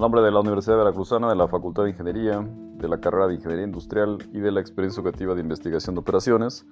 A 0.00 0.04
nombre 0.04 0.22
de 0.22 0.30
la 0.30 0.40
Universidad 0.40 0.78
Veracruzana, 0.78 1.28
de 1.28 1.36
la 1.36 1.46
Facultad 1.46 1.82
de 1.82 1.90
Ingeniería, 1.90 2.40
de 2.40 2.88
la 2.88 3.02
carrera 3.02 3.26
de 3.28 3.34
Ingeniería 3.34 3.66
Industrial 3.66 4.16
y 4.32 4.40
de 4.40 4.50
la 4.50 4.58
experiencia 4.58 5.02
educativa 5.02 5.34
de 5.34 5.42
investigación 5.42 5.94
de 5.94 6.00
operaciones, 6.00 6.64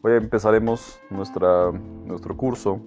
hoy 0.00 0.12
empezaremos 0.12 0.98
nuestra, 1.10 1.70
nuestro 1.70 2.34
curso 2.34 2.80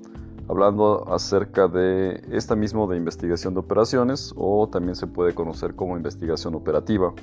hablando 0.50 1.08
acerca 1.14 1.68
de 1.68 2.20
esta 2.32 2.56
misma 2.56 2.88
de 2.88 2.98
investigación 2.98 3.54
de 3.54 3.60
operaciones 3.60 4.34
o 4.36 4.68
también 4.68 4.96
se 4.96 5.06
puede 5.06 5.36
conocer 5.36 5.76
como 5.76 5.96
investigación 5.96 6.56
operativa. 6.56 7.14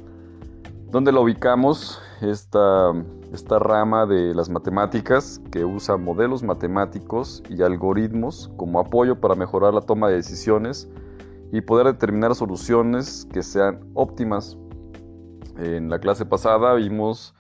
¿Dónde 0.89 1.11
la 1.11 1.19
ubicamos? 1.19 2.01
Esta, 2.21 2.93
esta 3.33 3.59
rama 3.59 4.07
de 4.07 4.37
las 4.37 4.49
matemáticas 4.49 5.41
que 5.51 5.65
usa 5.65 5.97
modelos 5.97 6.45
matemáticos 6.45 7.43
y 7.51 7.61
algoritmos 7.61 8.53
como 8.57 8.79
apoyo 8.79 9.21
para 9.21 9.35
mejorar 9.35 9.75
la 9.75 9.81
toma 9.81 10.11
de 10.11 10.15
decisiones 10.15 10.89
y 11.53 11.61
poder 11.61 11.87
determinar 11.87 12.35
soluciones 12.35 13.29
que 13.31 13.43
sean 13.43 13.81
óptimas. 13.93 14.57
En 15.59 15.91
la 15.91 16.01
clase 16.01 16.25
pasada 16.25 16.73
vimos 16.75 17.35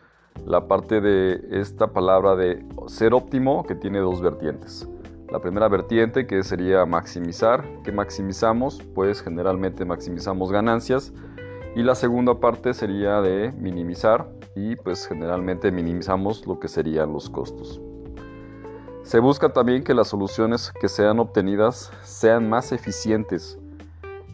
la 0.45 0.69
parte 0.69 1.01
de 1.01 1.41
esta 1.51 1.93
palabra 1.93 2.37
de 2.37 2.65
ser 2.87 3.15
óptimo 3.15 3.65
que 3.65 3.75
tiene 3.75 3.98
dos 4.01 4.21
vertientes. 4.21 4.87
La 5.30 5.41
primera 5.41 5.66
vertiente 5.69 6.27
que 6.27 6.43
sería 6.43 6.85
maximizar, 6.85 7.65
que 7.83 7.91
maximizamos, 7.91 8.83
pues 8.95 9.23
generalmente 9.23 9.87
maximizamos 9.87 10.52
ganancias. 10.52 11.15
Y 11.74 11.83
la 11.83 11.95
segunda 11.95 12.38
parte 12.38 12.74
sería 12.74 13.23
de 13.23 13.51
minimizar 13.52 14.30
y 14.55 14.77
pues 14.77 15.07
generalmente 15.07 15.73
minimizamos 15.73 16.47
lo 16.47 16.60
que 16.60 16.69
serían 16.69 17.15
los 17.15 17.30
costos. 17.30 17.80
Se 19.05 19.21
busca 19.21 19.55
también 19.55 19.83
que 19.83 19.95
las 19.95 20.09
soluciones 20.09 20.71
que 20.79 20.88
sean 20.88 21.19
obtenidas 21.19 21.91
sean 22.02 22.51
más 22.51 22.73
eficientes 22.73 23.59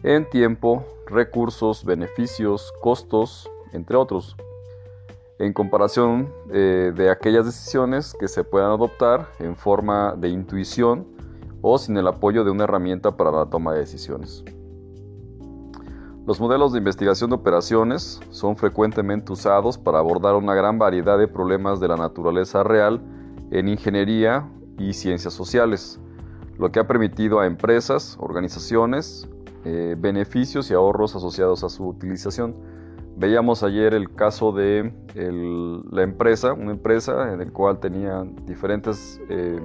en 0.03 0.29
tiempo, 0.29 0.85
recursos, 1.07 1.83
beneficios, 1.83 2.71
costos, 2.81 3.49
entre 3.73 3.97
otros, 3.97 4.35
en 5.39 5.53
comparación 5.53 6.33
eh, 6.51 6.91
de 6.95 7.09
aquellas 7.09 7.45
decisiones 7.45 8.13
que 8.19 8.27
se 8.27 8.43
puedan 8.43 8.71
adoptar 8.71 9.27
en 9.39 9.55
forma 9.55 10.15
de 10.17 10.29
intuición 10.29 11.07
o 11.61 11.77
sin 11.77 11.97
el 11.97 12.07
apoyo 12.07 12.43
de 12.43 12.51
una 12.51 12.65
herramienta 12.65 13.15
para 13.15 13.31
la 13.31 13.45
toma 13.45 13.73
de 13.73 13.79
decisiones. 13.79 14.43
Los 16.25 16.39
modelos 16.39 16.71
de 16.73 16.77
investigación 16.77 17.31
de 17.31 17.37
operaciones 17.37 18.19
son 18.29 18.55
frecuentemente 18.55 19.31
usados 19.33 19.77
para 19.77 19.99
abordar 19.99 20.35
una 20.35 20.53
gran 20.53 20.77
variedad 20.77 21.17
de 21.17 21.27
problemas 21.27 21.79
de 21.79 21.87
la 21.87 21.95
naturaleza 21.95 22.63
real 22.63 23.01
en 23.51 23.67
ingeniería 23.67 24.47
y 24.77 24.93
ciencias 24.93 25.33
sociales, 25.33 25.99
lo 26.57 26.71
que 26.71 26.79
ha 26.79 26.87
permitido 26.87 27.39
a 27.39 27.47
empresas, 27.47 28.15
organizaciones, 28.19 29.27
eh, 29.65 29.95
beneficios 29.97 30.71
y 30.71 30.73
ahorros 30.73 31.15
asociados 31.15 31.63
a 31.63 31.69
su 31.69 31.87
utilización. 31.87 32.55
Veíamos 33.17 33.63
ayer 33.63 33.93
el 33.93 34.13
caso 34.15 34.53
de 34.53 34.93
la 35.13 36.03
empresa, 36.03 36.53
una 36.53 36.71
empresa 36.71 37.33
en 37.33 37.39
la 37.39 37.45
cual 37.51 37.79
tenían 37.79 38.45
diferentes, 38.45 39.19
eh, 39.29 39.59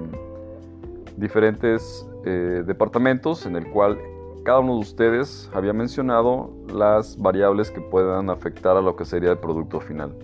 diferentes 1.16 2.08
eh, 2.24 2.64
departamentos, 2.66 3.46
en 3.46 3.54
el 3.54 3.70
cual 3.70 3.98
cada 4.44 4.58
uno 4.58 4.74
de 4.74 4.80
ustedes 4.80 5.48
había 5.54 5.72
mencionado 5.72 6.50
las 6.72 7.16
variables 7.16 7.70
que 7.70 7.80
puedan 7.80 8.28
afectar 8.28 8.76
a 8.76 8.80
lo 8.80 8.96
que 8.96 9.04
sería 9.04 9.30
el 9.30 9.38
producto 9.38 9.80
final. 9.80 10.16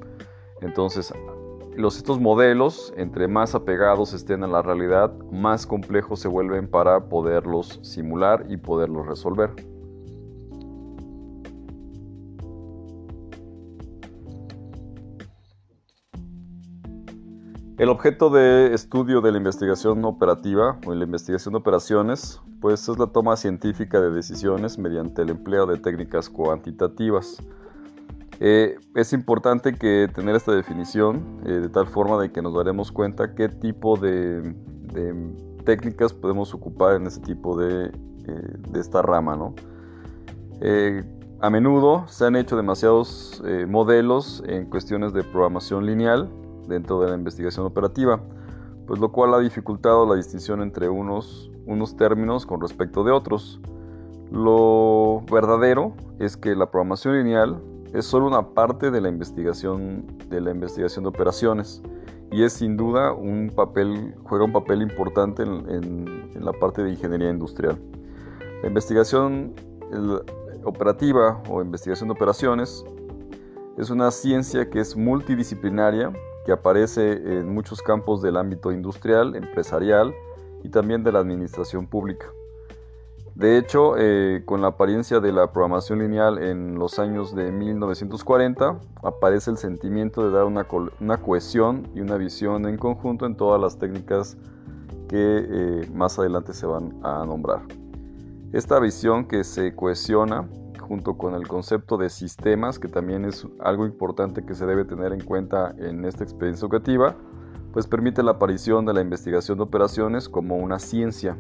Entonces, 0.61 1.15
los, 1.77 1.97
estos 1.97 2.21
modelos, 2.21 2.93
entre 2.97 3.29
más 3.29 3.55
apegados 3.55 4.13
estén 4.13 4.45
a 4.45 4.47
la 4.47 4.63
realidad, 4.63 5.13
más 5.31 5.67
complejos 5.67 6.21
se 6.21 6.29
vuelven 6.29 6.69
para 6.69 7.09
poderlos 7.09 7.81
simular 7.83 8.47
y 8.49 8.57
poderlos 8.57 9.07
resolver. 9.07 9.51
El 17.81 17.89
objeto 17.89 18.29
de 18.29 18.75
estudio 18.75 19.23
de 19.23 19.33
la 19.33 19.39
investigación 19.39 20.05
operativa 20.05 20.79
o 20.85 20.93
la 20.93 21.05
investigación 21.05 21.53
de 21.53 21.61
operaciones, 21.61 22.39
pues 22.61 22.87
es 22.87 22.99
la 22.99 23.07
toma 23.07 23.37
científica 23.37 23.99
de 24.03 24.11
decisiones 24.11 24.77
mediante 24.77 25.23
el 25.23 25.31
empleo 25.31 25.65
de 25.65 25.79
técnicas 25.79 26.29
cuantitativas. 26.29 27.43
Eh, 28.43 28.79
es 28.95 29.13
importante 29.13 29.75
que 29.75 30.09
tener 30.15 30.35
esta 30.35 30.53
definición 30.53 31.43
eh, 31.45 31.51
de 31.51 31.69
tal 31.69 31.87
forma 31.87 32.19
de 32.19 32.33
que 32.33 32.41
nos 32.41 32.55
daremos 32.55 32.91
cuenta 32.91 33.35
qué 33.35 33.51
tipo 33.51 33.99
de, 33.99 34.55
técnicas 35.65 36.15
podemos 36.15 36.55
ocupar 36.55 36.97
en 36.97 37.07
ese 37.07 37.21
tipo 37.21 37.57
de, 37.57 37.89
eh, 37.89 38.57
de 38.71 38.81
esta 38.81 39.03
rama. 39.03 39.37
¿no? 39.37 39.55
a 41.43 41.49
menudo 41.49 42.05
se 42.07 42.27
han 42.27 42.37
hecho 42.37 42.55
demasiados 42.55 43.43
modelos 43.67 44.43
en 44.47 44.67
cuestiones 44.67 45.15
de 45.15 45.25
programación 45.25 45.87
lineal 45.87 46.29
dentro 46.69 47.01
de 47.01 47.09
la 47.09 47.15
investigación 47.15 47.65
operativa, 47.65 48.21
pues 48.87 49.01
lo 49.01 49.11
cual 49.11 49.33
ha 49.33 49.39
dificultado 49.39 50.07
la 50.07 50.17
distinción 50.17 50.61
entre 50.61 50.91
unos, 50.91 51.51
unos 51.65 51.97
términos 51.97 52.45
con 52.45 52.61
respecto 52.61 53.05
de 53.05 53.13
otros. 53.13 53.59
Lo 54.31 55.23
verdadero 55.33 55.95
es 56.19 56.37
que 56.37 56.55
la 56.55 56.71
programación 56.71 57.17
lineal 57.17 57.63
es 57.93 58.07
solo 58.07 58.27
una 58.27 58.51
parte 58.51 58.91
de 58.91 59.01
la 59.01 59.09
investigación 59.09 60.07
de 60.29 60.41
la 60.41 60.51
investigación 60.51 61.05
de 61.05 61.09
operaciones 61.09 61.83
y 62.31 62.45
es 62.45 62.53
sin 62.53 62.77
duda 62.77 63.13
un 63.13 63.51
papel 63.55 64.15
juega 64.25 64.45
un 64.45 64.53
papel 64.53 64.83
importante 64.83 65.43
en, 65.43 66.31
la 66.35 66.53
parte 66.53 66.83
de 66.83 66.91
ingeniería 66.91 67.29
industrial. 67.29 67.79
La 68.63 68.69
investigación 68.69 69.55
operativa 70.65 71.43
o 71.49 71.61
investigación 71.61 72.09
de 72.09 72.13
operaciones 72.13 72.85
es 73.77 73.91
una 73.91 74.11
ciencia 74.11 74.71
que 74.71 74.81
es 74.81 74.97
multidisciplinaria 74.97 76.13
que 76.47 76.53
aparece 76.53 77.13
en 77.13 77.53
muchos 77.53 77.83
campos 77.83 78.23
del 78.23 78.37
ámbito 78.37 78.73
industrial, 78.73 79.35
empresarial 79.35 80.15
y 80.63 80.69
también 80.69 81.03
de 81.03 81.13
la 81.13 81.19
administración 81.19 81.87
pública. 81.87 82.27
De 83.41 83.57
hecho, 83.57 83.95
eh, 83.97 84.43
con 84.45 84.61
la 84.61 84.69
apariencia 84.69 85.19
de 85.19 85.33
la 85.33 85.51
programación 85.51 86.01
lineal 86.01 86.37
en 86.37 86.79
los 86.79 86.99
años 86.99 87.35
de 87.35 87.51
1940, 87.51 88.79
aparece 89.03 89.51
el 89.51 89.57
sentimiento 89.57 90.23
de 90.23 90.31
dar 90.31 90.45
una, 90.45 91.17
cohesión 91.17 91.89
y 91.95 92.01
una 92.01 92.19
visión 92.19 92.69
en 92.69 92.77
conjunto 92.77 93.25
en 93.25 93.37
todas 93.37 93.59
las 93.59 93.79
técnicas 93.79 94.37
que 95.09 95.17
eh, 95.17 95.91
más 95.95 96.19
adelante 96.19 96.53
se 96.53 96.67
van 96.67 97.01
a 97.03 97.25
nombrar. 97.25 97.63
Esta 98.53 98.79
visión 98.79 99.25
que 99.25 99.43
se 99.43 99.75
cohesiona 99.75 100.47
junto 100.79 101.17
con 101.17 101.35
el 101.35 101.49
concepto 101.49 101.97
de 101.97 102.11
sistemas, 102.11 102.79
que 102.79 102.89
también 102.89 103.25
es 103.25 103.47
algo 103.61 103.87
importante 103.87 104.45
que 104.45 104.55
se 104.55 104.67
debe 104.67 104.85
tener 104.85 105.15
en 105.15 105.25
cuenta 105.25 105.75
en 105.79 106.05
esta 106.05 106.25
experiencia 106.25 106.67
educativa, 106.67 107.17
pues 107.73 107.87
permite 107.87 108.23
la 108.23 108.33
aparición 108.33 108.85
de 108.85 108.93
la 108.93 109.01
investigación 109.01 109.57
de 109.57 109.65
operaciones 109.65 110.29
como 110.29 110.57
una 110.57 110.79
ciencia 110.79 111.39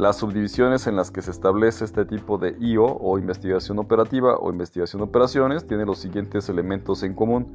las 0.00 0.16
subdivisiones 0.16 0.86
en 0.86 0.96
las 0.96 1.10
que 1.10 1.20
se 1.20 1.30
establece 1.30 1.84
este 1.84 2.06
tipo 2.06 2.38
de 2.38 2.56
IO 2.58 2.86
o 2.86 3.18
investigación 3.18 3.78
operativa 3.78 4.38
o 4.38 4.50
investigación 4.50 5.02
operaciones 5.02 5.66
tienen 5.66 5.86
los 5.86 5.98
siguientes 5.98 6.48
elementos 6.48 7.02
en 7.02 7.12
común. 7.12 7.46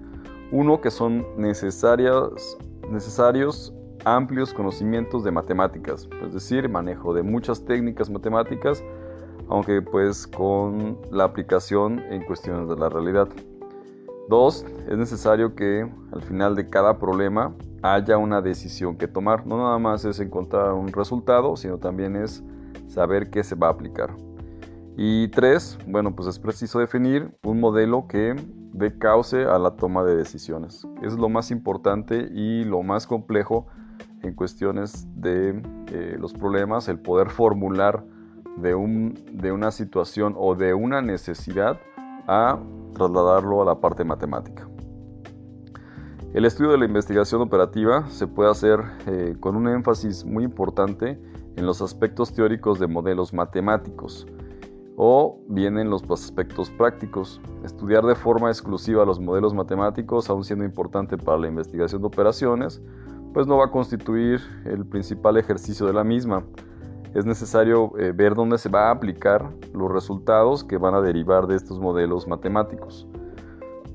Uno, 0.51 0.79
que 0.79 0.91
son 0.91 1.25
necesarios 1.37 2.57
amplios 4.05 4.53
conocimientos 4.53 5.23
de 5.23 5.31
matemáticas, 5.31 6.07
es 6.23 6.33
decir, 6.35 6.69
manejo 6.69 7.15
de 7.15 7.23
muchas 7.23 7.65
técnicas 7.65 8.11
matemáticas, 8.11 8.83
aunque 9.49 9.81
pues 9.81 10.27
con 10.27 10.99
la 11.09 11.23
aplicación 11.23 11.99
en 12.11 12.23
cuestiones 12.25 12.69
de 12.69 12.75
la 12.75 12.89
realidad. 12.89 13.27
Dos, 14.27 14.65
es 14.89 14.97
necesario 14.97 15.53
que 15.53 15.87
al 16.11 16.21
final 16.23 16.55
de 16.55 16.67
cada 16.67 16.97
problema 16.97 17.53
haya 17.83 18.17
una 18.17 18.41
decisión 18.41 18.97
que 18.97 19.07
tomar. 19.07 19.45
No 19.45 19.57
nada 19.57 19.77
más 19.77 20.03
es 20.05 20.19
encontrar 20.19 20.73
un 20.73 20.91
resultado, 20.91 21.55
sino 21.55 21.77
también 21.77 22.15
es 22.15 22.43
saber 22.87 23.29
qué 23.29 23.43
se 23.43 23.55
va 23.55 23.67
a 23.67 23.71
aplicar. 23.71 24.15
Y 24.97 25.27
tres, 25.27 25.77
bueno, 25.87 26.15
pues 26.15 26.27
es 26.27 26.39
preciso 26.39 26.79
definir 26.79 27.29
un 27.43 27.59
modelo 27.59 28.07
que 28.07 28.35
dé 28.73 28.97
cauce 28.97 29.43
a 29.45 29.59
la 29.59 29.75
toma 29.75 30.03
de 30.03 30.15
decisiones. 30.15 30.87
Es 31.03 31.13
lo 31.13 31.29
más 31.29 31.51
importante 31.51 32.29
y 32.33 32.63
lo 32.63 32.81
más 32.81 33.05
complejo 33.05 33.67
en 34.23 34.33
cuestiones 34.33 35.07
de 35.15 35.61
eh, 35.91 36.17
los 36.19 36.33
problemas, 36.33 36.87
el 36.87 36.99
poder 36.99 37.29
formular 37.29 38.03
de, 38.57 38.73
un, 38.73 39.13
de 39.33 39.51
una 39.51 39.69
situación 39.69 40.33
o 40.37 40.55
de 40.55 40.73
una 40.73 41.01
necesidad 41.01 41.79
a 42.27 42.59
trasladarlo 42.93 43.61
a 43.61 43.65
la 43.65 43.79
parte 43.79 44.03
matemática. 44.03 44.67
El 46.33 46.43
estudio 46.43 46.71
de 46.71 46.77
la 46.79 46.85
investigación 46.85 47.41
operativa 47.41 48.07
se 48.09 48.27
puede 48.27 48.51
hacer 48.51 48.79
eh, 49.07 49.37
con 49.39 49.55
un 49.55 49.67
énfasis 49.69 50.25
muy 50.25 50.43
importante 50.43 51.17
en 51.55 51.65
los 51.65 51.81
aspectos 51.81 52.33
teóricos 52.33 52.79
de 52.79 52.87
modelos 52.87 53.33
matemáticos 53.33 54.27
o 54.97 55.39
bien 55.47 55.77
en 55.77 55.89
los 55.89 56.03
aspectos 56.09 56.69
prácticos. 56.71 57.41
Estudiar 57.63 58.05
de 58.05 58.15
forma 58.15 58.49
exclusiva 58.49 59.05
los 59.05 59.19
modelos 59.19 59.53
matemáticos, 59.53 60.29
aun 60.29 60.43
siendo 60.43 60.65
importante 60.65 61.17
para 61.17 61.37
la 61.37 61.47
investigación 61.47 62.01
de 62.01 62.07
operaciones, 62.07 62.81
pues 63.33 63.47
no 63.47 63.57
va 63.57 63.65
a 63.65 63.71
constituir 63.71 64.41
el 64.65 64.85
principal 64.85 65.37
ejercicio 65.37 65.85
de 65.85 65.93
la 65.93 66.03
misma. 66.03 66.43
Es 67.15 67.25
necesario 67.25 67.93
eh, 67.97 68.11
ver 68.13 68.35
dónde 68.35 68.57
se 68.57 68.67
va 68.67 68.89
a 68.89 68.91
aplicar 68.91 69.49
los 69.73 69.89
resultados 69.89 70.65
que 70.65 70.77
van 70.77 70.93
a 70.95 71.01
derivar 71.01 71.47
de 71.47 71.55
estos 71.55 71.79
modelos 71.79 72.27
matemáticos. 72.27 73.07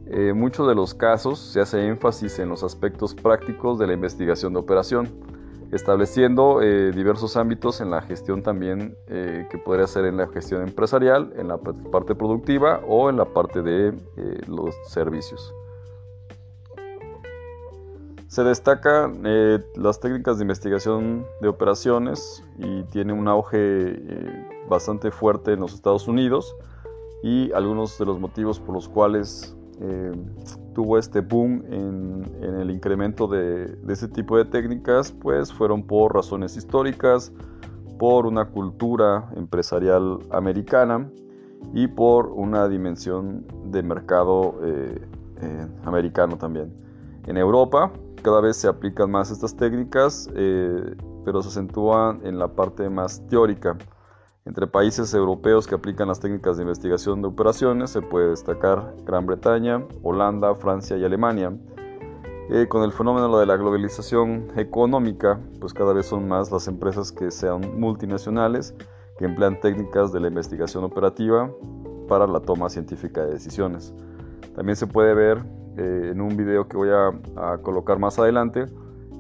Eh, 0.07 0.33
muchos 0.33 0.67
de 0.67 0.75
los 0.75 0.95
casos 0.95 1.39
se 1.39 1.61
hace 1.61 1.87
énfasis 1.87 2.39
en 2.39 2.49
los 2.49 2.65
aspectos 2.65 3.15
prácticos 3.15 3.79
de 3.79 3.87
la 3.87 3.93
investigación 3.93 4.55
de 4.55 4.59
operación, 4.59 5.09
estableciendo 5.71 6.63
eh, 6.63 6.93
diversos 6.93 7.37
ámbitos 7.37 7.83
en 7.83 7.91
la 7.91 8.01
gestión 8.01 8.43
también 8.43 8.97
que 9.07 9.59
podría 9.59 9.87
ser 9.87 10.07
en 10.07 10.17
la 10.17 10.27
gestión 10.29 10.63
empresarial, 10.63 11.33
en 11.37 11.47
la 11.47 11.59
parte 11.59 12.15
productiva 12.15 12.81
o 12.89 13.11
en 13.11 13.19
la 13.19 13.27
parte 13.27 13.63
de 13.63 13.93
los 14.49 14.75
servicios. 14.89 15.55
Se 18.31 18.45
destacan 18.45 19.23
eh, 19.25 19.59
las 19.75 19.99
técnicas 19.99 20.39
de 20.39 20.45
investigación 20.45 21.27
de 21.41 21.49
operaciones 21.49 22.45
y 22.59 22.85
tiene 22.85 23.13
un 23.13 23.27
auge 23.27 23.57
eh, 23.59 24.49
bastante 24.69 25.11
fuerte 25.11 25.55
en 25.55 25.59
los 25.59 25.75
Estados 25.75 26.07
Unidos 26.07 26.55
y 27.25 27.51
algunos 27.51 27.99
de 27.99 28.05
los 28.05 28.21
motivos 28.21 28.61
por 28.61 28.77
los 28.77 28.89
cuales 28.89 29.57
eh, 29.81 30.13
tuvo 30.75 30.97
este 30.97 31.23
boom 31.23 31.65
en, 31.73 32.25
el 32.41 32.71
incremento 32.71 33.27
de, 33.27 33.67
de, 33.67 33.93
este 33.93 34.07
tipo 34.07 34.37
de 34.37 34.45
técnicas 34.45 35.11
pues 35.11 35.53
fueron 35.53 35.83
por 35.83 36.15
razones 36.15 36.57
históricas, 36.57 37.33
por 37.99 38.27
una 38.27 38.45
cultura 38.45 39.29
empresarial 39.35 40.21
americana 40.31 41.11
y 41.75 41.89
por 41.89 42.29
una 42.29 42.69
dimensión 42.69 43.45
de 43.73 43.83
mercado 43.83 44.55
americano 45.85 46.39
también. 46.39 46.90
En 47.31 47.37
Europa 47.37 47.93
cada 48.25 48.41
vez 48.41 48.57
se 48.57 48.67
aplican 48.67 49.09
más 49.09 49.31
estas 49.31 49.57
técnicas, 49.57 50.29
eh, 50.35 50.97
pero 51.25 51.41
se 51.43 51.49
acentúan 51.49 52.21
en 52.27 52.41
la 52.41 52.49
parte 52.49 52.91
más 52.91 53.25
teórica. 53.29 53.79
Entre 54.45 54.67
países 54.67 55.15
europeos 55.15 55.69
que 55.69 55.77
aplican 55.77 56.09
las 56.09 56.19
técnicas 56.19 56.57
de 56.57 56.65
investigación 56.65 57.23
de 57.23 57.29
operaciones 57.29 57.91
se 57.91 58.03
puede 58.03 58.31
destacar 58.31 58.97
Gran 59.05 59.27
Bretaña, 59.27 59.87
Holanda, 60.03 60.57
Francia 60.57 60.97
y 60.97 61.05
Alemania. 61.05 61.57
Eh, 62.51 62.67
con 62.69 62.83
el 62.83 62.91
fenómeno 62.91 63.39
de 63.39 63.47
la 63.47 63.57
globalización 63.57 64.49
económica, 64.57 65.39
pues 65.61 65.73
cada 65.73 65.93
vez 65.93 66.07
son 66.07 66.27
más 66.27 66.51
las 66.51 66.67
empresas 66.67 67.13
que 67.13 67.31
sean 67.31 67.79
multinacionales 67.79 68.75
que 69.19 69.27
emplean 69.27 69.61
técnicas 69.61 70.11
de 70.11 70.19
la 70.19 70.27
investigación 70.27 70.83
operativa 70.83 71.49
para 72.09 72.27
la 72.27 72.41
toma 72.41 72.69
científica 72.69 73.25
de 73.25 73.35
decisiones. 73.35 73.95
También 74.57 74.75
se 74.75 74.89
puede 74.89 75.15
ver 75.15 75.60
eh, 75.77 76.11
en 76.13 76.21
un 76.21 76.37
video 76.37 76.69
que 76.69 76.77
voy 76.77 76.89
a, 76.91 77.59
colocar 77.63 77.99
más 77.99 78.19
adelante 78.19 78.67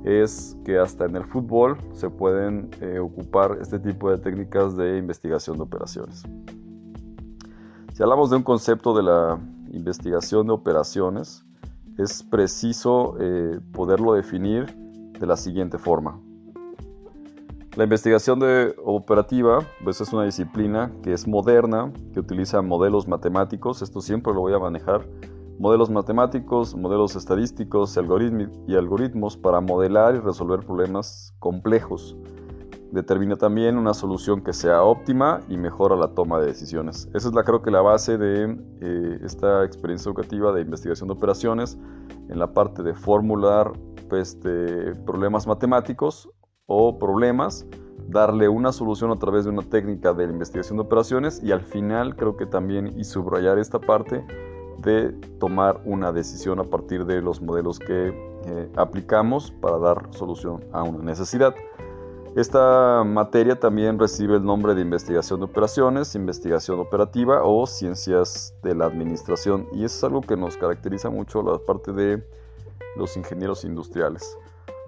es 0.04 0.56
que 0.64 0.78
hasta 0.78 1.04
en 1.04 1.16
el 1.16 1.24
fútbol 1.24 1.76
se 1.92 2.08
pueden 2.08 2.70
eh, 2.80 2.98
ocupar 2.98 3.58
este 3.60 3.78
tipo 3.78 4.10
de 4.10 4.18
técnicas 4.18 4.76
de 4.76 4.98
investigación 4.98 5.56
de 5.56 5.62
operaciones. 5.62 6.22
Si 7.92 8.02
hablamos 8.02 8.30
de 8.30 8.36
un 8.36 8.42
concepto 8.42 8.94
de 8.94 9.02
la 9.02 9.38
investigación 9.72 10.46
de 10.46 10.54
operaciones, 10.54 11.44
es 11.98 12.22
preciso 12.22 13.16
eh, 13.20 13.60
poderlo 13.72 14.14
definir 14.14 14.74
de 15.18 15.26
la 15.26 15.36
siguiente 15.36 15.76
forma. 15.76 16.18
La 17.76 17.84
investigación 17.84 18.40
de 18.40 18.74
operativa 18.84 19.60
pues 19.84 20.00
es 20.00 20.12
una 20.12 20.24
disciplina 20.24 20.90
que 21.02 21.12
es 21.12 21.28
moderna, 21.28 21.92
que 22.12 22.20
utiliza 22.20 22.62
modelos 22.62 23.06
matemáticos, 23.06 23.82
esto 23.82 24.00
siempre 24.00 24.32
lo 24.32 24.40
voy 24.40 24.54
a 24.54 24.58
manejar 24.58 25.06
modelos 25.60 25.90
matemáticos, 25.90 26.74
modelos 26.74 27.16
estadísticos 27.16 27.94
y 28.66 28.74
algoritmos 28.74 29.36
para 29.36 29.60
modelar 29.60 30.14
y 30.14 30.18
resolver 30.18 30.60
problemas 30.60 31.34
complejos. 31.38 32.16
Determina 32.92 33.36
también 33.36 33.76
una 33.76 33.92
solución 33.92 34.40
que 34.40 34.54
sea 34.54 34.82
óptima 34.82 35.40
y 35.50 35.58
mejora 35.58 35.96
la 35.96 36.08
toma 36.14 36.40
de 36.40 36.46
decisiones. 36.46 37.10
Esa 37.12 37.28
es 37.28 37.34
la, 37.34 37.44
creo 37.44 37.60
que 37.60 37.70
la 37.70 37.82
base 37.82 38.16
de 38.16 38.58
eh, 38.80 39.18
esta 39.22 39.62
experiencia 39.62 40.08
educativa 40.08 40.50
de 40.50 40.62
investigación 40.62 41.08
de 41.08 41.12
operaciones 41.12 41.76
en 42.30 42.38
la 42.38 42.54
parte 42.54 42.82
de 42.82 42.94
formular 42.94 43.70
pues, 44.08 44.38
problemas 45.04 45.46
matemáticos 45.46 46.30
o 46.64 46.98
problemas, 46.98 47.66
darle 48.08 48.48
una 48.48 48.72
solución 48.72 49.10
a 49.10 49.16
través 49.16 49.44
de 49.44 49.50
una 49.50 49.62
técnica 49.62 50.14
de 50.14 50.24
investigación 50.24 50.78
de 50.78 50.84
operaciones 50.84 51.42
y 51.44 51.52
al 51.52 51.60
final 51.60 52.16
creo 52.16 52.38
que 52.38 52.46
también 52.46 52.98
y 52.98 53.04
subrayar 53.04 53.58
esta 53.58 53.78
parte 53.78 54.24
de 54.82 55.12
tomar 55.38 55.80
una 55.84 56.12
decisión 56.12 56.58
a 56.60 56.64
partir 56.64 57.04
de 57.04 57.20
los 57.22 57.40
modelos 57.40 57.78
que 57.78 58.08
eh, 58.46 58.68
aplicamos 58.76 59.50
para 59.50 59.78
dar 59.78 60.08
solución 60.12 60.64
a 60.72 60.82
una 60.82 61.02
necesidad. 61.02 61.54
Esta 62.36 63.02
materia 63.04 63.58
también 63.58 63.98
recibe 63.98 64.36
el 64.36 64.44
nombre 64.44 64.74
de 64.74 64.82
investigación 64.82 65.40
de 65.40 65.46
operaciones, 65.46 66.14
investigación 66.14 66.78
operativa 66.78 67.42
o 67.42 67.66
ciencias 67.66 68.54
de 68.62 68.76
la 68.76 68.86
administración 68.86 69.66
y 69.72 69.84
es 69.84 70.04
algo 70.04 70.20
que 70.20 70.36
nos 70.36 70.56
caracteriza 70.56 71.10
mucho 71.10 71.42
la 71.42 71.58
parte 71.58 71.92
de 71.92 72.22
los 72.96 73.16
ingenieros 73.16 73.64
industriales. 73.64 74.36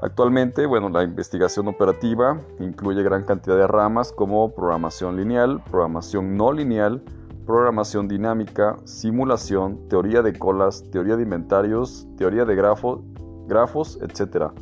Actualmente, 0.02 0.66
bueno, 0.66 0.88
la 0.88 1.02
investigación 1.02 1.68
operativa 1.68 2.40
incluye 2.60 3.02
gran 3.02 3.24
cantidad 3.24 3.56
de 3.56 3.66
ramas 3.66 4.12
como 4.12 4.52
programación 4.52 5.16
lineal, 5.16 5.62
programación 5.64 6.36
no 6.36 6.52
lineal, 6.52 7.02
programación 7.46 8.08
dinámica, 8.08 8.76
simulación, 8.84 9.88
teoría 9.88 10.22
de 10.22 10.32
colas, 10.32 10.84
teoría 10.90 11.16
de 11.16 11.22
inventarios, 11.24 12.06
teoría 12.16 12.44
de 12.44 12.54
grafos, 12.54 13.98
etc. 14.00 14.52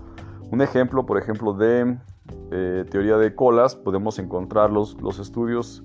Un 0.51 0.63
ejemplo, 0.63 1.05
por 1.07 1.19
ejemplo, 1.19 1.53
de 1.53 1.97
eh, 2.51 2.85
teoría 2.91 3.17
de 3.17 3.35
colas, 3.35 3.77
podemos 3.77 4.19
encontrar 4.19 4.71
los, 4.71 4.97
estudios 5.21 5.85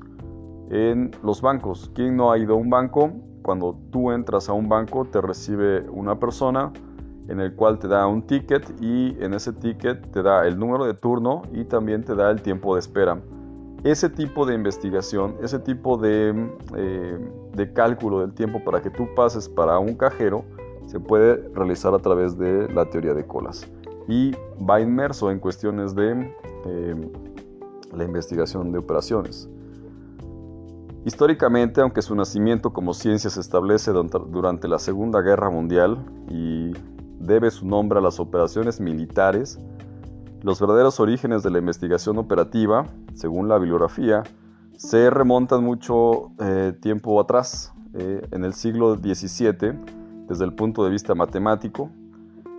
en 0.70 1.12
los 1.24 1.42
bancos. 1.42 1.92
¿Quién 1.94 2.16
no 2.18 2.32
ha 2.32 2.38
ido 2.38 2.54
a 2.54 2.58
un 2.58 2.70
banco? 2.70 3.12
Cuando 3.44 3.78
tú 3.92 4.12
entras 4.12 4.50
a 4.50 4.54
un 4.54 4.68
banco 4.68 5.06
te 5.06 5.22
recibe 5.22 5.88
una 5.90 6.20
persona 6.20 6.74
en 7.28 7.40
el 7.40 7.54
cual 7.56 7.78
te 7.78 7.88
da 7.88 8.08
un 8.08 8.24
ticket 8.24 8.64
y 8.82 9.16
en 9.24 9.34
ese 9.34 9.54
ticket 9.54 10.12
te 10.12 10.24
da 10.24 10.48
el 10.48 10.58
número 10.58 10.86
de 10.86 10.94
turno 10.94 11.44
y 11.52 11.66
también 11.66 12.04
te 12.04 12.16
da 12.16 12.32
el 12.32 12.42
tiempo 12.42 12.74
de 12.74 12.80
espera. 12.80 13.20
Ese 13.86 14.10
tipo 14.10 14.48
de 14.48 14.56
investigación, 14.56 15.36
ese 15.44 15.60
tipo 15.60 15.96
de, 15.96 16.50
eh, 16.76 17.20
de 17.54 17.72
cálculo 17.72 18.22
del 18.22 18.34
tiempo 18.34 18.64
para 18.64 18.82
que 18.82 18.90
tú 18.90 19.08
pases 19.16 19.48
para 19.48 19.78
un 19.78 19.94
cajero, 19.94 20.44
se 20.88 21.00
puede 21.00 21.48
realizar 21.54 21.94
a 21.94 22.00
través 22.00 22.36
de 22.36 22.68
la 22.74 22.90
teoría 22.90 23.14
de 23.14 23.28
colas. 23.28 23.68
Y 24.08 24.32
va 24.58 24.82
inmerso 24.82 25.30
en 25.30 25.38
cuestiones 25.38 25.94
de 25.94 26.34
eh, 26.66 27.12
la 27.94 28.04
investigación 28.04 28.72
de 28.72 28.80
operaciones. 28.80 29.48
Históricamente, 31.06 31.80
aunque 31.80 32.02
su 32.02 32.16
nacimiento 32.16 32.74
como 32.74 32.92
ciencia 32.96 33.30
se 33.30 33.40
establece 33.40 33.92
durante 33.92 34.68
la 34.68 34.80
Segunda 34.80 35.22
Guerra 35.22 35.52
Mundial 35.52 36.04
y 36.28 36.72
debe 37.20 37.52
su 37.52 37.68
nombre 37.68 38.00
a 38.00 38.02
las 38.02 38.20
operaciones 38.20 38.80
militares, 38.80 39.60
los 40.42 40.60
verdaderos 40.60 41.00
orígenes 41.00 41.44
de 41.44 41.52
la 41.52 41.60
investigación 41.60 42.18
operativa, 42.18 42.88
según 43.16 43.48
la 43.48 43.58
bibliografía, 43.58 44.24
se 44.78 45.10
remontan 45.10 45.64
mucho 45.64 46.32
eh, 46.40 46.74
tiempo 46.82 47.20
atrás, 47.20 47.74
eh, 47.94 48.28
en 48.32 48.44
el 48.44 48.54
siglo 48.54 48.96
XVII, 48.96 49.74
desde 50.28 50.44
el 50.44 50.54
punto 50.54 50.84
de 50.84 50.90
vista 50.90 51.16
matemático. 51.16 51.90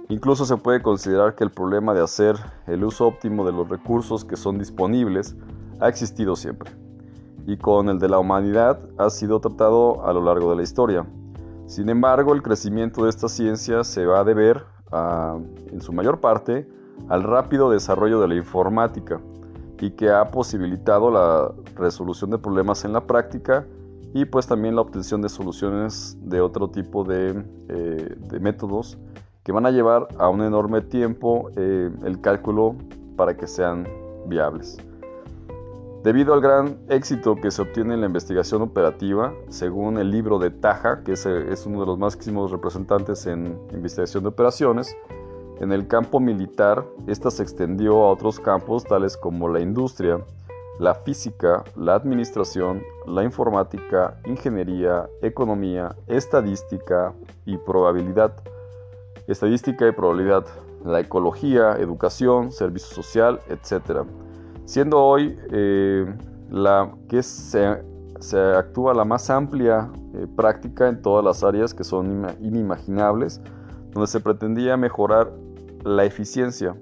Incluso 0.08 0.46
se 0.46 0.56
puede 0.56 0.82
considerar 0.82 1.34
que 1.34 1.44
el 1.44 1.50
problema 1.50 1.92
de 1.92 2.02
hacer 2.02 2.36
el 2.66 2.84
uso 2.84 3.06
óptimo 3.06 3.44
de 3.44 3.52
los 3.52 3.68
recursos 3.68 4.24
que 4.24 4.36
son 4.36 4.58
disponibles 4.58 5.36
ha 5.80 5.88
existido 5.88 6.36
siempre, 6.36 6.70
y 7.46 7.58
con 7.58 7.90
el 7.90 7.98
de 7.98 8.08
la 8.08 8.18
humanidad 8.18 8.80
ha 8.96 9.10
sido 9.10 9.40
tratado 9.40 10.06
a 10.06 10.12
lo 10.12 10.24
largo 10.24 10.50
de 10.50 10.56
la 10.56 10.62
historia. 10.62 11.06
Sin 11.66 11.90
embargo, 11.90 12.32
el 12.32 12.42
crecimiento 12.42 13.04
de 13.04 13.10
esta 13.10 13.28
ciencia 13.28 13.84
se 13.84 14.06
va 14.06 14.20
a 14.20 14.24
deber, 14.24 14.64
en 15.70 15.80
su 15.82 15.92
mayor 15.92 16.20
parte, 16.20 16.66
al 17.08 17.24
rápido 17.24 17.68
desarrollo 17.68 18.20
de 18.20 18.28
la 18.28 18.36
informática 18.36 19.20
y 19.80 19.90
que 19.90 20.10
ha 20.10 20.30
posibilitado 20.30 21.10
la 21.10 21.52
resolución 21.76 22.30
de 22.30 22.38
problemas 22.38 22.84
en 22.84 22.92
la 22.92 23.06
práctica 23.06 23.66
y 24.14 24.24
pues 24.24 24.46
también 24.46 24.74
la 24.74 24.80
obtención 24.80 25.20
de 25.20 25.28
soluciones 25.28 26.16
de 26.22 26.40
otro 26.40 26.68
tipo 26.68 27.04
de, 27.04 27.44
eh, 27.68 28.16
métodos 28.40 28.96
que 29.42 29.52
van 29.52 29.66
a 29.66 29.70
llevar 29.70 30.08
a 30.18 30.28
un 30.28 30.42
enorme 30.42 30.80
tiempo 30.80 31.50
eh, 31.56 31.90
el 32.04 32.20
cálculo 32.20 32.76
para 33.16 33.36
que 33.36 33.46
sean 33.46 33.86
viables. 34.26 34.78
Debido 36.02 36.34
al 36.34 36.40
gran 36.40 36.78
éxito 36.88 37.36
que 37.36 37.50
se 37.50 37.62
obtiene 37.62 37.94
en 37.94 38.00
la 38.00 38.06
investigación 38.06 38.62
operativa, 38.62 39.34
según 39.48 39.98
el 39.98 40.10
libro 40.10 40.38
de 40.38 40.50
Taja, 40.50 41.02
que 41.02 41.12
es, 41.12 41.26
es 41.26 41.66
uno 41.66 41.80
de 41.80 41.86
los 41.86 41.98
máximos 41.98 42.50
representantes 42.52 43.26
en 43.26 43.58
investigación 43.72 44.22
de 44.22 44.28
operaciones, 44.28 44.96
en 45.60 45.72
el 45.72 45.88
campo 45.88 46.20
militar, 46.20 46.84
esta 47.06 47.30
se 47.30 47.42
extendió 47.42 48.04
a 48.04 48.10
otros 48.10 48.38
campos 48.38 48.84
tales 48.84 49.16
como 49.16 49.48
la 49.48 49.60
industria, 49.60 50.20
la 50.78 50.94
física, 50.94 51.64
la 51.76 51.94
administración, 51.94 52.82
la 53.06 53.24
informática, 53.24 54.18
ingeniería, 54.26 55.08
economía, 55.22 55.96
estadística 56.06 57.14
y 57.46 57.56
probabilidad. 57.56 58.34
Estadística 59.26 59.88
y 59.88 59.92
probabilidad, 59.92 60.44
la 60.84 61.00
ecología, 61.00 61.72
educación, 61.78 62.52
servicio 62.52 62.94
social, 62.94 63.40
etc. 63.48 64.02
siendo 64.66 65.02
hoy 65.02 65.38
eh, 65.50 66.06
la 66.50 66.92
que 67.08 67.22
se, 67.22 67.82
actúa 68.56 68.94
la 68.94 69.04
más 69.04 69.30
amplia 69.30 69.90
eh, 70.14 70.26
práctica 70.36 70.88
en 70.88 71.00
todas 71.00 71.24
las 71.24 71.42
áreas 71.42 71.72
que 71.72 71.84
son 71.84 72.26
inimaginables, 72.40 73.40
donde 73.92 74.06
se 74.06 74.20
pretendía 74.20 74.76
mejorar 74.76 75.32
la 75.86 76.04
eficiencia. 76.04 76.76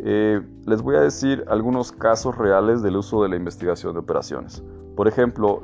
Eh, 0.00 0.40
les 0.66 0.82
voy 0.82 0.96
a 0.96 1.00
decir 1.00 1.44
algunos 1.48 1.92
casos 1.92 2.36
reales 2.36 2.82
del 2.82 2.96
uso 2.96 3.22
de 3.22 3.30
la 3.30 3.36
investigación 3.36 3.94
de 3.94 4.00
operaciones. 4.00 4.62
Por 4.96 5.08
ejemplo, 5.08 5.62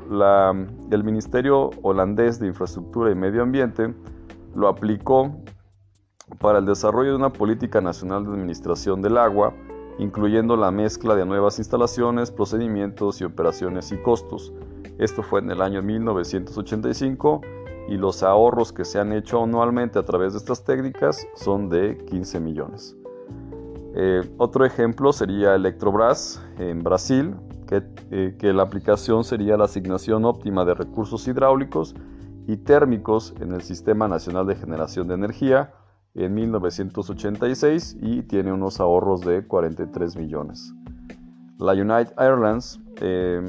el 0.89 1.03
Ministerio 1.03 1.69
Holandés 1.83 2.39
de 2.39 2.47
Infraestructura 2.47 3.11
y 3.11 3.15
Medio 3.15 3.43
Ambiente 3.43 3.93
lo 4.55 4.67
aplicó 4.67 5.31
para 6.39 6.57
el 6.57 6.65
desarrollo 6.65 7.11
de 7.11 7.17
una 7.17 7.31
política 7.31 7.81
nacional 7.81 8.25
de 8.25 8.31
administración 8.31 9.03
del 9.03 9.17
agua, 9.17 9.53
incluyendo 9.99 10.57
la 10.57 10.71
mezcla 10.71 11.15
de 11.15 11.25
nuevas 11.25 11.59
instalaciones, 11.59 12.31
procedimientos 12.31 13.21
y 13.21 13.25
operaciones 13.25 13.91
y 13.91 13.97
costos. 13.97 14.51
Esto 14.97 15.21
fue 15.21 15.41
en 15.41 15.51
el 15.51 15.61
año 15.61 15.83
1985 15.83 17.41
y 17.87 17.97
los 17.97 18.23
ahorros 18.23 18.73
que 18.73 18.85
se 18.85 18.99
han 18.99 19.13
hecho 19.13 19.43
anualmente 19.43 19.97
a 19.97 20.03
través 20.03 20.33
de 20.33 20.39
estas 20.39 20.63
técnicas 20.63 21.25
son 21.35 21.69
de 21.69 21.97
15 22.09 22.39
millones. 22.39 22.95
Eh, 23.95 24.21
otro 24.37 24.65
ejemplo 24.65 25.11
sería 25.11 25.55
Electrobras 25.55 26.43
en 26.59 26.83
Brasil, 26.83 27.35
eh, 27.71 28.35
que, 28.37 28.53
la 28.53 28.63
aplicación 28.63 29.23
sería 29.23 29.57
la 29.57 29.65
asignación 29.65 30.23
óptima 30.25 30.63
de 30.65 30.73
recursos 30.73 31.27
hidráulicos 31.27 31.95
y 32.47 32.57
térmicos 32.57 33.33
en 33.39 33.53
el 33.53 33.61
Sistema 33.61 34.07
Nacional 34.07 34.45
de 34.47 34.55
Generación 34.55 35.07
de 35.07 35.15
Energía 35.15 35.73
en 36.13 36.33
1986 36.33 37.97
y 38.01 38.21
tiene 38.21 38.53
unos 38.53 38.79
ahorros 38.79 39.21
de 39.21 39.45
43 39.45 40.15
millones. 40.15 40.73
La 41.57 41.73
United 41.73 42.13
Airlines, 42.19 42.79
eh, 43.01 43.41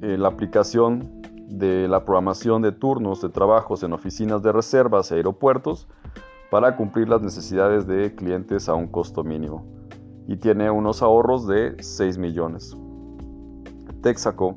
la 0.00 0.28
aplicación 0.28 1.15
de 1.48 1.88
la 1.88 2.04
programación 2.04 2.62
de 2.62 2.72
turnos 2.72 3.22
de 3.22 3.28
trabajos 3.28 3.82
en 3.82 3.92
oficinas 3.92 4.42
de 4.42 4.52
reservas 4.52 5.10
y 5.10 5.14
aeropuertos, 5.14 5.88
para 6.50 6.76
cumplir 6.76 7.08
las 7.08 7.22
necesidades 7.22 7.86
de 7.86 8.14
clientes 8.14 8.68
a 8.68 8.74
un 8.74 8.86
costo 8.86 9.24
mínimo 9.24 9.64
y 10.28 10.36
tiene 10.36 10.70
unos 10.70 11.02
ahorros 11.02 11.46
de 11.46 11.76
6 11.78 12.18
millones. 12.18 12.76
Texaco 14.02 14.56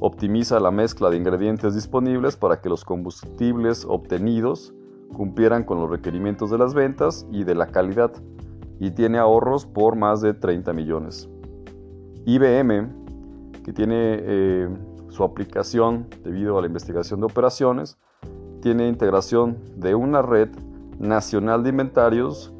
optimiza 0.00 0.60
la 0.60 0.70
mezcla 0.70 1.10
de 1.10 1.16
ingredientes 1.16 1.74
disponibles 1.74 2.36
para 2.36 2.60
que 2.60 2.68
los 2.68 2.84
combustibles 2.84 3.84
obtenidos 3.88 4.74
cumplieran 5.12 5.64
con 5.64 5.80
los 5.80 5.90
requerimientos 5.90 6.50
de 6.50 6.58
las 6.58 6.74
ventas 6.74 7.26
y 7.30 7.44
de 7.44 7.54
la 7.54 7.68
calidad 7.68 8.12
y 8.80 8.90
tiene 8.90 9.18
ahorros 9.18 9.66
por 9.66 9.96
más 9.96 10.20
de 10.20 10.34
30 10.34 10.72
millones. 10.72 11.28
IBM, 12.26 12.88
que 13.64 13.72
tiene 13.72 14.18
eh, 14.20 14.68
su 15.14 15.22
aplicación 15.22 16.08
debido 16.24 16.58
a 16.58 16.60
la 16.60 16.66
investigación 16.66 17.20
de 17.20 17.26
operaciones, 17.26 17.96
tiene 18.60 18.88
integración 18.88 19.56
de 19.76 19.94
una 19.94 20.22
red 20.22 20.48
nacional 20.98 21.62
de 21.62 21.70
inventarios 21.70 22.52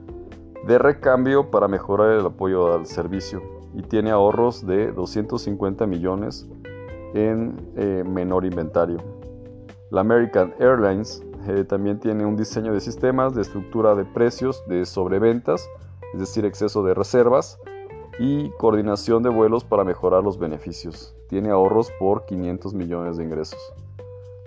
de 0.65 0.79
recambio 0.79 1.51
para 1.51 1.67
mejorar 1.67 2.13
el 2.13 2.25
apoyo 2.25 2.73
al 2.73 2.87
servicio 2.87 3.43
y 3.75 3.83
tiene 3.83 4.13
ahorros 4.13 4.65
de 4.65 4.93
250 4.93 5.85
millones 5.87 6.49
en 7.15 7.57
eh, 7.77 8.05
menor 8.07 8.45
inventario. 8.45 8.99
La 9.91 10.03
American 10.03 10.55
Airlines 10.61 11.25
eh, 11.49 11.65
también 11.65 11.99
tiene 11.99 12.25
un 12.25 12.37
diseño 12.37 12.73
de 12.73 12.81
sistemas 12.81 13.35
de 13.35 13.43
estructura 13.43 13.97
de 13.97 14.05
precios 14.05 14.63
de 14.69 14.87
sobreventas, 14.87 15.69
es 16.13 16.21
decir, 16.21 16.45
exceso 16.45 16.85
de 16.85 16.95
reservas 16.95 17.59
y 18.19 18.51
coordinación 18.51 19.23
de 19.23 19.29
vuelos 19.29 19.65
para 19.65 19.85
mejorar 19.85 20.23
los 20.23 20.39
beneficios. 20.39 21.15
Tiene 21.29 21.51
ahorros 21.51 21.91
por 21.99 22.25
500 22.27 22.75
millones 22.75 23.17
de 23.17 23.25
ingresos. 23.25 23.59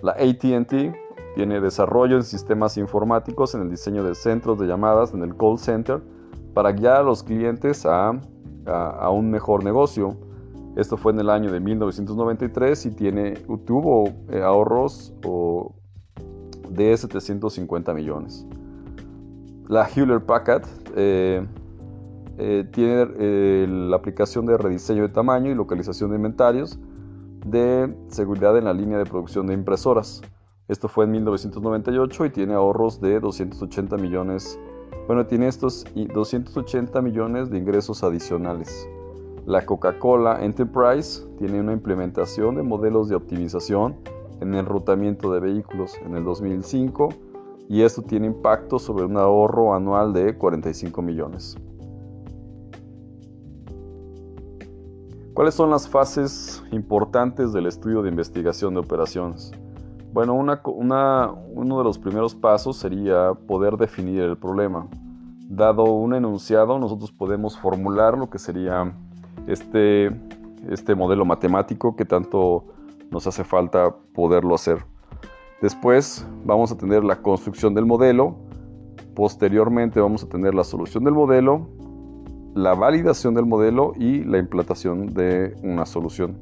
La 0.02 0.12
ATT 0.12 0.94
tiene 1.34 1.60
desarrollo 1.60 2.16
en 2.16 2.22
sistemas 2.22 2.76
informáticos 2.76 3.54
en 3.54 3.62
el 3.62 3.70
diseño 3.70 4.04
de 4.04 4.14
centros 4.14 4.58
de 4.58 4.66
llamadas 4.66 5.12
en 5.12 5.22
el 5.22 5.36
call 5.36 5.58
center 5.58 6.00
para 6.54 6.72
guiar 6.72 6.96
a 6.96 7.02
los 7.02 7.22
clientes 7.22 7.86
a, 7.86 8.18
un 9.10 9.30
mejor 9.30 9.64
negocio. 9.64 10.16
Esto 10.76 10.96
fue 10.96 11.12
en 11.12 11.20
el 11.20 11.30
año 11.30 11.50
de 11.50 11.60
1993 11.60 12.86
y 12.86 12.90
tiene, 12.90 13.32
tuvo 13.66 14.08
eh, 14.30 14.42
ahorros 14.42 15.12
de 16.68 16.96
750 16.96 17.94
millones. 17.94 18.46
La 19.68 19.88
Hewlett 19.88 20.24
Packard 20.24 20.64
eh, 20.96 21.46
eh, 22.38 22.64
tiene 22.72 23.66
la 23.66 23.96
aplicación 23.96 24.46
de 24.46 24.56
rediseño 24.56 25.02
de 25.02 25.08
tamaño 25.08 25.50
y 25.50 25.54
localización 25.54 26.10
de 26.10 26.16
inventarios 26.16 26.78
de 27.46 27.94
seguridad 28.08 28.56
en 28.56 28.64
la 28.64 28.72
línea 28.72 28.98
de 28.98 29.04
producción 29.04 29.46
de 29.46 29.54
impresoras. 29.54 30.22
Esto 30.68 30.88
fue 30.88 31.06
en 31.06 31.12
1998 31.12 32.26
y 32.26 32.30
tiene 32.30 32.54
ahorros 32.54 33.00
de 33.00 33.20
280 33.20 33.96
millones. 33.96 34.60
Bueno, 35.06 35.26
tiene 35.26 35.48
estos 35.48 35.84
280 35.94 37.00
millones 37.00 37.50
de 37.50 37.58
ingresos 37.58 38.04
adicionales. 38.04 38.88
La 39.46 39.64
Coca-Cola 39.64 40.44
Enterprise 40.44 41.26
tiene 41.38 41.60
una 41.60 41.72
implementación 41.72 42.56
de 42.56 42.62
modelos 42.62 43.08
de 43.08 43.16
optimización 43.16 43.96
en 44.40 44.54
el 44.54 44.66
rutamiento 44.66 45.32
de 45.32 45.40
vehículos 45.40 45.94
en 46.04 46.14
el 46.14 46.24
2005 46.24 47.08
y 47.68 47.82
esto 47.82 48.02
tiene 48.02 48.26
impacto 48.26 48.78
sobre 48.78 49.06
un 49.06 49.16
ahorro 49.16 49.74
anual 49.74 50.12
de 50.12 50.36
45 50.36 51.00
millones. 51.02 51.56
¿Cuáles 55.38 55.54
son 55.54 55.70
las 55.70 55.88
fases 55.88 56.64
importantes 56.72 57.52
del 57.52 57.66
estudio 57.66 58.02
de 58.02 58.08
investigación 58.08 58.74
de 58.74 58.80
operaciones? 58.80 59.52
Bueno, 60.12 60.34
uno 60.34 61.78
de 61.78 61.84
los 61.84 61.96
primeros 61.96 62.34
pasos 62.34 62.76
sería 62.76 63.34
poder 63.46 63.76
definir 63.76 64.22
el 64.22 64.36
problema. 64.36 64.88
Dado 65.48 65.84
un 65.84 66.14
enunciado, 66.14 66.80
nosotros 66.80 67.12
podemos 67.12 67.56
formular 67.56 68.18
lo 68.18 68.28
que 68.28 68.40
sería 68.40 68.92
este, 69.46 70.06
este 70.68 70.96
modelo 70.96 71.24
matemático 71.24 71.94
que 71.94 72.04
tanto 72.04 72.64
nos 73.12 73.28
hace 73.28 73.44
falta 73.44 73.94
poderlo 74.12 74.56
hacer. 74.56 74.84
Después 75.62 76.26
vamos 76.44 76.72
a 76.72 76.76
tener 76.76 77.04
la 77.04 77.22
construcción 77.22 77.74
del 77.74 77.86
modelo, 77.86 78.34
posteriormente 79.14 80.00
vamos 80.00 80.24
a 80.24 80.28
tener 80.28 80.52
la 80.52 80.64
solución 80.64 81.04
del 81.04 81.14
modelo, 81.14 81.68
la 82.58 82.74
validación 82.74 83.34
del 83.34 83.46
modelo 83.46 83.92
y 83.96 84.24
la 84.24 84.38
implantación 84.38 85.14
de 85.14 85.54
una 85.62 85.86
solución. 85.86 86.38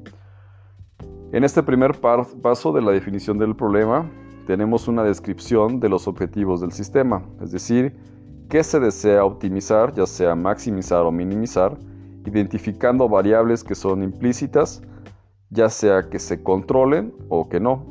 En 1.33 1.45
este 1.45 1.63
primer 1.63 2.01
paso 2.01 2.73
de 2.73 2.81
la 2.81 2.91
definición 2.91 3.37
del 3.37 3.55
problema, 3.55 4.11
tenemos 4.47 4.89
una 4.89 5.03
descripción 5.03 5.79
de 5.79 5.91
los 5.91 6.09
objetivos 6.09 6.63
del 6.63 6.73
sistema, 6.73 7.23
es 7.43 7.53
decir, 7.53 7.95
qué 8.49 8.65
se 8.65 8.81
desea 8.81 9.27
optimizar, 9.27 9.93
ya 9.93 10.07
sea 10.07 10.35
maximizar 10.35 11.03
o 11.03 11.13
minimizar, 11.13 11.77
identificando 12.25 13.11
variables 13.11 13.63
que 13.63 13.75
son 13.75 14.03
implícitas, 14.03 14.83
ya 15.51 15.69
sea 15.69 16.09
que 16.09 16.19
se 16.19 16.43
controlen 16.43 17.13
o 17.29 17.47
que 17.47 17.61
no. 17.61 17.85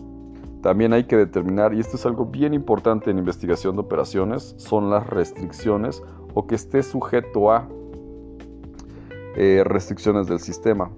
También 0.63 0.94
hay 0.94 1.03
que 1.03 1.15
determinar, 1.15 1.75
y 1.75 1.79
esto 1.79 1.96
es 1.96 2.08
algo 2.08 2.25
bien 2.25 2.55
importante 2.55 3.12
en 3.12 3.20
investigación 3.20 3.75
de 3.75 3.82
operaciones, 3.82 4.55
son 4.58 4.89
las 4.89 5.05
restricciones 5.05 6.01
o 6.34 6.48
que 6.48 6.55
esté 6.55 6.82
sujeto 6.82 7.51
a 7.51 7.67
eh, 9.36 9.63
restricciones 9.65 10.27
del 10.27 10.39
sistema. 10.39 10.92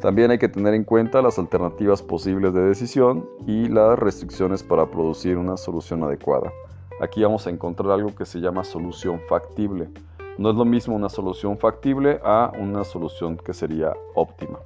También 0.00 0.30
hay 0.30 0.38
que 0.38 0.48
tener 0.48 0.74
en 0.74 0.84
cuenta 0.84 1.22
las 1.22 1.38
alternativas 1.38 2.02
posibles 2.02 2.54
de 2.54 2.62
decisión 2.62 3.28
y 3.46 3.68
las 3.68 3.98
restricciones 3.98 4.62
para 4.62 4.86
producir 4.86 5.36
una 5.36 5.56
solución 5.56 6.04
adecuada. 6.04 6.52
Aquí 7.00 7.22
vamos 7.22 7.46
a 7.46 7.50
encontrar 7.50 7.92
algo 7.92 8.14
que 8.14 8.24
se 8.24 8.40
llama 8.40 8.62
solución 8.62 9.20
factible. 9.28 9.88
No 10.36 10.50
es 10.50 10.56
lo 10.56 10.64
mismo 10.64 10.94
una 10.94 11.08
solución 11.08 11.58
factible 11.58 12.20
a 12.22 12.52
una 12.58 12.84
solución 12.84 13.36
que 13.36 13.52
sería 13.52 13.92
óptima. 14.14 14.60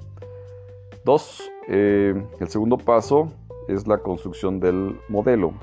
Dos, 1.05 1.43
eh, 1.67 2.15
el 2.39 2.49
segundo 2.49 2.77
paso 2.77 3.33
es 3.69 3.87
la 3.87 3.99
construcción 3.99 4.61
del 4.61 4.99
modelo. 5.09 5.55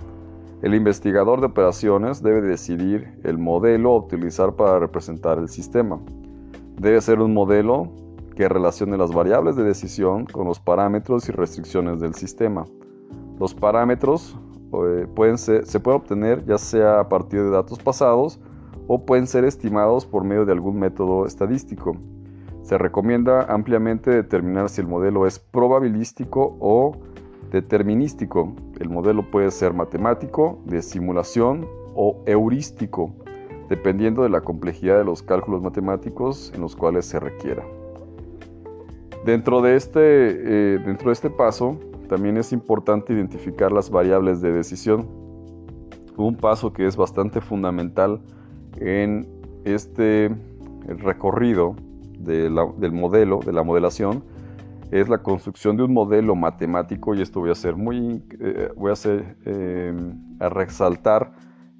El 0.62 0.74
investigador 0.74 1.39
de 1.39 1.48
operaciones 1.48 2.22
debe 2.22 2.41
decidir 2.41 3.20
el 3.24 3.38
modelo 3.38 3.91
a 3.91 3.98
utilizar 3.98 4.56
para 4.56 4.79
representar 4.79 5.38
el 5.38 5.48
sistema. 5.48 6.00
Debe 6.79 7.01
ser 7.01 7.19
un 7.19 7.33
modelo 7.33 7.89
que 8.38 8.48
relacione 8.48 8.98
las 8.98 9.12
variables 9.12 9.57
de 9.57 9.63
decisión 9.63 10.25
con 10.25 10.48
los 10.48 10.62
parámetros 10.62 11.27
y 11.27 11.33
restricciones 11.33 12.00
del 12.00 12.13
sistema. 12.15 12.63
Los 13.38 13.53
parámetros 13.53 14.38
eh, 14.71 15.05
pueden 15.13 15.38
se 15.38 15.79
pueden 15.81 16.00
obtener 16.00 16.45
ya 16.45 16.57
sea 16.57 17.01
a 17.01 17.09
partir 17.09 17.43
de 17.43 17.50
datos 17.50 17.79
pasados 17.79 18.39
o 18.88 19.05
pueden 19.05 19.27
ser 19.27 19.43
estimados 19.43 20.05
por 20.05 20.24
medio 20.24 20.45
de 20.45 20.53
algún 20.53 20.79
método 20.79 21.25
estadístico. 21.25 21.98
Se 22.62 22.77
recomienda 22.77 23.43
ampliamente 23.53 24.12
determinar 24.12 24.69
si 24.69 24.79
el 24.79 24.88
modelo 24.88 25.27
es 25.27 25.38
probabilístico 25.38 26.55
o 26.62 26.93
determinístico. 27.51 28.53
El 28.79 28.89
modelo 28.89 29.29
puede 29.29 29.51
ser 29.51 29.74
matemático, 29.74 30.59
de 30.63 30.81
simulación 30.81 31.67
o 31.93 32.24
heurístico, 32.25 33.13
dependiendo 33.70 34.24
de 34.24 34.30
la 34.30 34.42
complejidad 34.42 34.98
de 34.98 35.06
los 35.06 35.22
cálculos 35.22 35.62
matemáticos 35.62 36.52
en 36.56 36.62
los 36.62 36.76
cuales 36.76 37.06
se 37.06 37.20
requiera. 37.20 37.64
Dentro 39.26 39.62
de 39.62 39.76
este, 39.76 40.00
eh, 40.02 40.80
dentro 40.80 41.10
de 41.10 41.14
este 41.14 41.30
paso, 41.30 41.80
también 42.08 42.38
es 42.38 42.52
importante 42.52 43.14
identificar 43.14 43.72
las 43.72 43.90
variables 43.90 44.42
de 44.42 44.52
decisión. 44.52 45.08
Un 46.18 46.36
paso 46.36 46.74
que 46.74 46.86
es 46.88 46.98
bastante 46.98 47.40
fundamental 47.40 48.20
en 48.78 49.28
este 49.66 50.36
recorrido 50.88 51.76
del 52.18 52.92
modelo, 52.92 53.40
de 53.46 53.54
la 53.54 53.64
modelación, 53.64 54.24
es 54.92 55.08
la 55.08 55.20
construcción 55.20 55.78
de 55.78 55.84
un 55.84 55.94
modelo 55.94 56.36
matemático 56.36 57.14
y 57.14 57.22
esto 57.22 57.40
voy 57.40 57.50
a 57.50 57.54
hacer 57.54 57.76
muy, 57.76 58.24
eh, 58.40 58.72
voy 58.76 58.90
a 58.90 58.94
hacer, 58.94 59.38
eh, 59.46 59.94
a 60.40 60.50
resaltar 60.50 61.32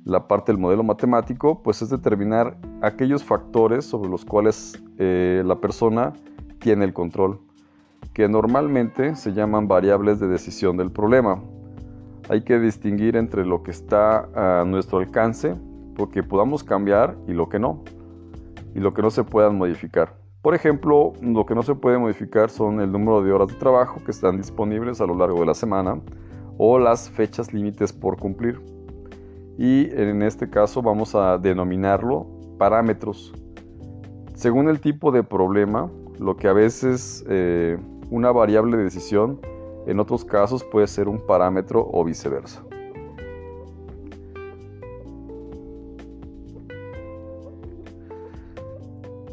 la 0.10 0.28
parte 0.28 0.52
del 0.52 0.60
modelo 0.60 0.84
matemático, 0.84 1.62
pues 1.62 1.82
es 1.82 1.90
determinar 1.90 2.58
aquellos 2.82 3.24
factores 3.24 3.86
sobre 3.86 4.10
los 4.10 4.26
cuales 4.26 4.82
eh, 4.98 5.44
la 5.46 5.56
persona 5.62 6.14
tiene 6.60 6.86
el 6.86 6.94
control, 6.94 7.40
que 8.14 8.28
normalmente 8.28 9.16
se 9.16 9.34
llaman 9.34 9.68
variables 9.68 10.20
de 10.20 10.28
decisión 10.28 10.78
del 10.78 10.92
problema. 10.92 11.42
Hay 12.28 12.42
que 12.44 12.60
distinguir 12.60 13.16
entre 13.16 13.46
lo 13.46 13.64
que 13.64 13.72
está 13.72 14.62
a 14.62 14.66
nuestro 14.66 15.00
alcance, 15.00 15.56
porque 15.96 16.24
podamos 16.24 16.64
cambiar, 16.64 17.16
y 17.28 17.34
lo 17.34 17.48
que 17.50 17.60
no, 17.60 17.84
y 18.74 18.80
lo 18.80 18.94
que 18.94 19.02
no 19.02 19.12
se 19.12 19.24
puedan 19.24 19.58
modificar. 19.58 20.16
Por 20.42 20.56
ejemplo, 20.56 21.14
lo 21.22 21.46
que 21.46 21.54
no 21.54 21.64
se 21.64 21.76
puede 21.76 21.98
modificar 21.98 22.50
son 22.50 22.80
el 22.80 22.92
número 22.92 23.22
de 23.22 23.32
horas 23.32 23.50
de 23.50 23.56
trabajo 23.56 24.02
que 24.06 24.12
están 24.12 24.38
disponibles 24.38 25.02
a 25.02 25.06
lo 25.06 25.16
largo 25.16 25.42
de 25.42 25.46
la 25.48 25.54
semana 25.54 26.00
o 26.58 26.80
las 26.80 27.10
fechas 27.10 27.54
límites 27.54 27.92
por 27.92 28.18
cumplir. 28.18 28.60
Y 29.60 29.94
en 29.94 30.22
este 30.22 30.50
caso 30.50 30.82
vamos 30.82 31.16
a 31.16 31.38
denominarlo 31.38 32.26
parámetros. 32.58 33.34
Según 34.34 34.70
el 34.70 34.80
tipo 34.80 35.12
de 35.12 35.22
problema, 35.22 35.92
lo 36.18 36.38
que 36.38 36.48
a 36.48 36.54
veces 36.54 37.26
eh, 37.28 37.78
una 38.10 38.32
variable 38.32 38.78
de 38.78 38.86
decisión, 38.86 39.42
en 39.86 40.00
otros 40.00 40.24
casos 40.24 40.64
puede 40.64 40.88
ser 40.88 41.10
un 41.10 41.20
parámetro 41.20 41.86
o 41.92 42.06
viceversa. 42.06 42.64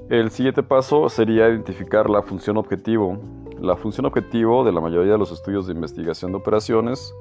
El 0.08 0.32
siguiente 0.32 0.64
paso 0.64 1.08
sería 1.08 1.48
identificar 1.48 2.10
la 2.10 2.22
función 2.22 2.56
objetivo. 2.56 3.16
La 3.60 3.76
función 3.76 4.06
objetivo 4.06 4.64
de 4.64 4.72
la 4.72 4.80
mayoría 4.80 5.12
de 5.12 5.18
los 5.18 5.30
estudios 5.30 5.68
de 5.68 5.72
investigación 5.72 6.32
de 6.32 6.38
operaciones 6.38 7.14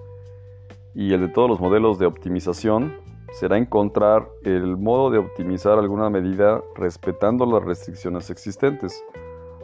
y 0.96 1.14
el 1.14 1.22
de 1.22 1.28
todos 1.28 1.50
los 1.50 1.60
modelos 1.60 2.00
de 2.00 2.06
optimización 2.06 2.94
será 3.34 3.58
encontrar 3.58 4.30
el 4.44 4.78
modo 4.78 5.12
de 5.12 5.18
optimizar 5.18 5.78
alguna 5.78 6.10
medida 6.10 6.64
respetando 6.76 7.46
las 7.46 7.64
restricciones 7.64 8.30
existentes. 8.30 9.04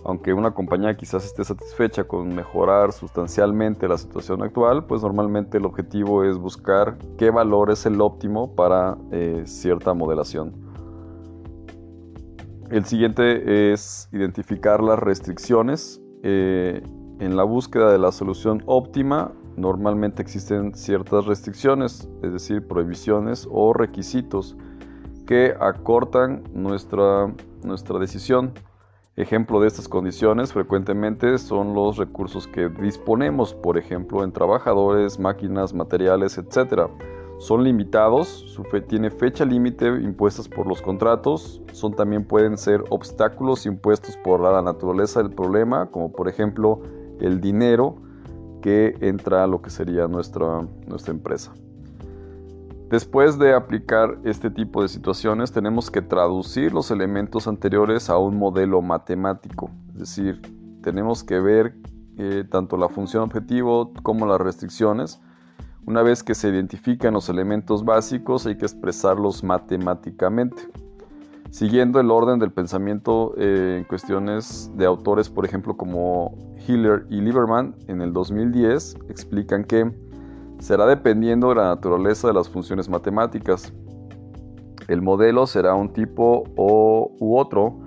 Aunque 0.04 0.34
una 0.34 0.52
compañía 0.52 0.98
quizás 0.98 1.24
esté 1.26 1.44
satisfecha 1.46 2.04
con 2.04 2.36
mejorar 2.36 2.92
sustancialmente 2.92 3.88
la 3.88 3.98
situación 3.98 4.44
actual, 4.44 4.86
pues 4.86 5.04
normalmente 5.04 5.58
el 5.58 5.66
objetivo 5.66 6.24
es 6.24 6.38
buscar 6.38 6.98
qué 7.18 7.30
valor 7.30 7.72
es 7.72 7.86
el 7.86 8.02
óptimo 8.02 8.54
para 8.56 8.98
eh, 9.12 9.44
cierta 9.46 9.94
modelación. 9.94 10.54
El 12.72 12.84
siguiente 12.86 13.72
es 13.72 14.10
identificar 14.12 14.82
las 14.82 14.98
restricciones. 15.00 16.02
Eh, 16.24 16.82
en 17.20 17.38
la 17.38 17.44
búsqueda 17.44 17.92
de 17.92 18.00
la 18.00 18.12
solución 18.12 18.64
óptima, 18.66 19.32
normalmente 19.58 20.22
existen 20.22 20.74
ciertas 20.74 21.26
restricciones, 21.26 22.10
es 22.24 22.34
decir, 22.34 22.68
prohibiciones 22.68 23.48
o 23.52 23.74
requisitos 23.74 24.56
que 25.28 25.56
acortan 25.60 26.44
nuestra, 26.54 27.34
nuestra 27.64 28.00
decisión. 28.00 28.54
Ejemplo 29.16 29.60
de 29.60 29.68
estas 29.68 29.88
condiciones 29.88 30.54
frecuentemente 30.54 31.38
son 31.38 31.74
los 31.74 31.98
recursos 31.98 32.48
que 32.48 32.70
disponemos, 32.70 33.54
por 33.54 33.78
ejemplo, 33.78 34.24
en 34.24 34.32
trabajadores, 34.32 35.20
máquinas, 35.20 35.74
materiales, 35.74 36.38
etc 36.38 36.90
son 37.42 37.64
limitados, 37.64 38.28
su 38.28 38.64
fe, 38.64 38.82
tiene 38.82 39.10
fecha 39.10 39.44
límite 39.46 39.88
impuestas 39.88 40.48
por 40.48 40.68
los 40.68 40.80
contratos, 40.80 41.60
son 41.72 41.96
también 41.96 42.24
pueden 42.24 42.56
ser 42.56 42.84
obstáculos 42.92 43.66
impuestos 43.66 44.16
por 44.18 44.42
la 44.42 44.62
naturaleza 44.62 45.24
del 45.24 45.32
problema, 45.32 45.90
como 45.90 46.12
por 46.12 46.30
ejemplo 46.30 46.82
el 47.20 47.42
dinero 47.42 47.96
que 48.62 48.96
entra 49.02 49.44
a 49.44 49.48
lo 49.48 49.62
que 49.62 49.70
sería 49.70 50.08
nuestra, 50.08 50.62
nuestra 50.88 51.14
empresa. 51.14 51.52
Después 52.90 53.40
de 53.40 53.54
aplicar 53.54 54.18
este 54.24 54.50
tipo 54.50 54.82
de 54.82 54.90
situaciones, 54.90 55.52
tenemos 55.52 55.90
que 55.90 56.02
traducir 56.02 56.74
los 56.74 56.92
elementos 56.92 57.48
anteriores 57.48 58.10
a 58.10 58.18
un 58.18 58.38
modelo 58.38 58.82
matemático, 58.82 59.72
es 59.94 60.00
decir, 60.00 60.42
tenemos 60.82 61.24
que 61.24 61.40
ver 61.40 61.76
eh, 62.18 62.44
tanto 62.50 62.78
la 62.78 62.90
función 62.90 63.24
objetivo 63.24 63.94
como 64.04 64.26
las 64.26 64.42
restricciones, 64.42 65.22
una 65.86 66.04
vez 66.04 66.22
que 66.22 66.36
se 66.36 66.50
identifican 66.50 67.14
los 67.14 67.28
elementos 67.28 67.84
básicos 67.84 68.46
hay 68.46 68.56
que 68.56 68.66
expresarlos 68.66 69.44
matemáticamente. 69.44 70.62
Siguiendo 71.52 72.00
el 72.00 72.10
orden 72.10 72.40
del 72.40 72.52
pensamiento 72.52 73.34
eh, 73.38 73.76
en 73.78 73.84
cuestiones 73.84 74.72
de 74.76 74.86
autores, 74.86 75.30
por 75.30 75.46
ejemplo, 75.46 75.76
como 75.76 76.34
Hiller 76.66 77.06
y 77.10 77.20
Lieberman, 77.20 77.76
en 77.88 78.02
el 78.02 78.14
2010 78.14 78.96
explican 79.10 79.66
que 79.66 79.92
será 80.60 80.86
dependiendo 80.86 81.50
de 81.50 81.56
la 81.56 81.66
naturaleza 81.66 82.30
de 82.30 82.34
las 82.34 82.48
funciones 82.48 82.88
matemáticas. 82.88 83.74
El 84.88 85.02
modelo 85.02 85.46
será 85.46 85.76
un 85.76 85.92
tipo 85.92 86.46
o, 86.56 87.12
u 87.20 87.38
otro, 87.38 87.78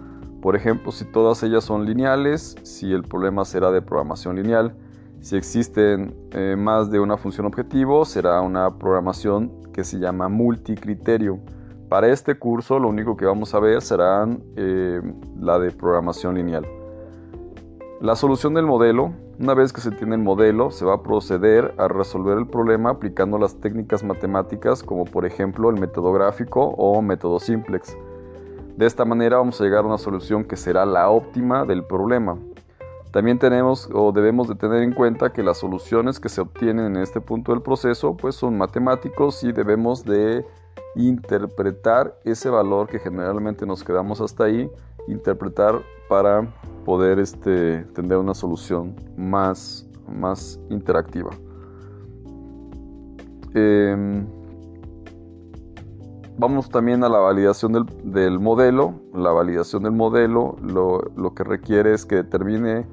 por 0.43 0.57
ejemplo, 0.57 0.93
si 0.93 1.07
todas 1.07 1.43
ellas 1.43 1.65
son 1.65 1.87
lineales, 1.87 2.57
si 2.65 2.93
el 2.93 3.03
problema 3.03 3.47
será 3.47 3.71
de 3.71 3.81
programación 3.81 4.37
lineal, 4.37 4.77
si 5.23 5.37
existen 5.37 6.15
eh, 6.33 6.55
más 6.59 6.91
de 6.91 7.01
una 7.01 7.17
función 7.17 7.47
objetivo, 7.47 8.05
será 8.05 8.43
una 8.43 8.79
programación 8.79 9.51
que 9.73 9.85
se 9.85 9.99
llama 9.99 10.29
multicriterio. 10.29 11.41
Para 11.89 12.09
este 12.09 12.37
curso 12.39 12.79
lo 12.79 12.89
único 12.89 13.17
que 13.17 13.27
vamos 13.27 13.55
a 13.55 13.61
ver 13.61 13.83
serán 13.83 14.43
eh, 14.57 15.01
la 15.39 15.59
de 15.59 15.71
programación 15.71 16.35
lineal. 16.37 16.67
La 18.01 18.17
solución 18.17 18.55
del 18.55 18.67
modelo, 18.67 19.13
una 19.39 19.55
vez 19.55 19.73
que 19.73 19.81
se 19.81 19.91
tiene 19.91 20.15
el 20.15 20.23
modelo, 20.23 20.71
se 20.71 20.85
va 20.85 20.95
a 20.95 21.03
proceder 21.03 21.75
a 21.79 21.89
resolver 21.89 22.39
el 22.39 22.47
problema 22.47 22.91
aplicando 22.91 23.39
las 23.39 23.61
técnicas 23.61 24.03
matemáticas 24.03 24.83
como 24.83 25.05
por 25.05 25.25
ejemplo 25.25 25.71
el 25.71 25.81
método 25.81 26.13
gráfico 26.13 26.63
o 26.77 27.01
método 27.03 27.39
simplex. 27.39 27.97
De 28.77 28.87
esta 28.87 29.05
manera 29.05 29.37
vamos 29.37 29.61
a 29.61 29.65
llegar 29.65 29.85
a 29.85 29.89
una 29.89 29.99
solución 29.99 30.45
que 30.45 30.57
será 30.57 30.85
la 30.85 31.09
óptima 31.09 31.65
del 31.65 31.85
problema. 31.85 32.37
También 33.13 33.39
tenemos 33.39 33.89
o 33.95 34.11
debemos 34.11 34.49
de 34.49 34.57
tener 34.57 34.83
en 34.83 34.93
cuenta 34.93 35.33
que 35.33 35.45
las 35.45 35.59
soluciones 35.59 36.19
que 36.19 36.29
se 36.29 36.41
obtienen 36.41 36.97
en 36.97 37.03
este 37.03 37.21
punto 37.21 37.53
del 37.53 37.63
proceso 37.63 38.17
pues 38.17 38.35
son 38.35 38.59
matemáticos 38.59 39.45
y 39.45 39.53
debemos 39.53 40.05
de 40.05 40.45
interpretar 40.97 42.19
ese 42.25 42.51
valor 42.51 42.89
que 42.89 42.99
generalmente 42.99 43.67
nos 43.67 43.83
quedamos 43.83 44.21
hasta 44.21 44.45
ahí, 44.45 44.71
interpretar 45.09 45.81
para 46.09 46.47
poder 46.85 47.19
este, 47.19 47.85
tener 47.95 48.19
una 48.19 48.35
solución 48.35 48.95
más, 49.17 49.87
más 50.09 50.61
interactiva. 50.71 51.31
Em, 53.55 54.27
vamos 56.37 56.69
también 56.69 57.05
a 57.05 57.09
la 57.09 57.19
validación 57.19 57.73
del, 57.73 57.87
del, 58.05 58.39
modelo. 58.39 58.95
La 59.15 59.31
validación 59.31 59.83
del 59.85 59.93
modelo 59.93 60.57
lo, 60.63 61.01
lo 61.17 61.35
que 61.35 61.45
requiere 61.45 61.95
es 61.95 62.05
que 62.05 62.17
determine 62.17 62.87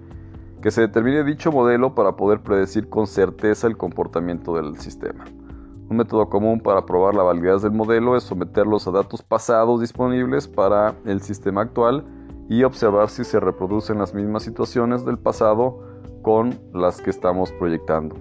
que 0.61 0.69
se 0.69 0.81
determine 0.81 1.23
dicho 1.23 1.51
modelo 1.51 1.95
para 1.95 2.15
poder 2.15 2.41
predecir 2.41 2.87
con 2.87 3.07
certeza 3.07 3.65
el 3.65 3.77
comportamiento 3.77 4.55
del 4.55 4.77
sistema. 4.77 5.25
Un 5.91 5.97
método 5.97 6.29
común 6.29 6.61
para 6.61 6.85
probar 6.85 7.15
la 7.15 7.23
validez 7.23 7.63
del 7.63 7.73
modelo 7.73 8.15
es 8.15 8.23
someterlos 8.23 8.87
a 8.87 8.91
datos 8.91 9.21
pasados 9.21 9.81
disponibles 9.81 10.47
para 10.47 10.95
el 11.03 11.19
sistema 11.19 11.63
actual 11.63 12.05
y 12.47 12.63
observar 12.63 13.09
si 13.09 13.25
se 13.25 13.41
reproducen 13.41 13.97
las 13.97 14.13
mismas 14.13 14.43
situaciones 14.43 15.03
del 15.03 15.19
pasado 15.19 15.79
con 16.21 16.57
las 16.73 17.01
que 17.01 17.09
estamos 17.09 17.51
proyectando. 17.51 18.15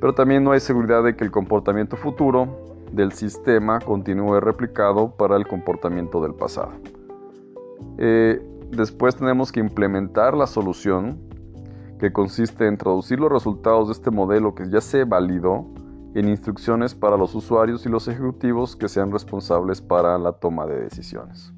Pero 0.00 0.14
también 0.14 0.42
no 0.42 0.52
hay 0.52 0.60
seguridad 0.60 1.04
de 1.04 1.14
que 1.14 1.24
el 1.24 1.30
comportamiento 1.30 1.94
futuro 1.98 2.48
del 2.90 3.12
sistema 3.12 3.80
continúe 3.80 4.40
replicado 4.40 5.10
para 5.10 5.36
el 5.36 5.46
comportamiento 5.46 6.22
del 6.22 6.32
pasado. 6.32 6.72
Eh, 7.98 8.40
después 8.70 9.14
tenemos 9.14 9.52
que 9.52 9.60
implementar 9.60 10.34
la 10.34 10.46
solución 10.46 11.18
que 12.00 12.14
consiste 12.14 12.66
en 12.66 12.78
traducir 12.78 13.20
los 13.20 13.30
resultados 13.30 13.88
de 13.88 13.92
este 13.92 14.10
modelo 14.10 14.54
que 14.54 14.70
ya 14.70 14.80
se 14.80 15.04
validó 15.04 15.66
en 16.18 16.28
instrucciones 16.28 16.94
para 16.94 17.16
los 17.16 17.34
usuarios 17.34 17.86
y 17.86 17.88
los 17.88 18.08
ejecutivos 18.08 18.76
que 18.76 18.88
sean 18.88 19.12
responsables 19.12 19.80
para 19.80 20.18
la 20.18 20.32
toma 20.32 20.66
de 20.66 20.80
decisiones. 20.80 21.52